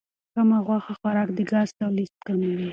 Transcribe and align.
کم 0.33 0.49
غوښه 0.65 0.93
خوراک 0.99 1.29
د 1.37 1.39
ګاز 1.51 1.69
تولید 1.79 2.11
کموي. 2.27 2.67